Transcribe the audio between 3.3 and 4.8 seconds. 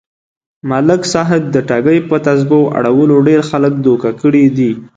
خلک دوکه کړي دي.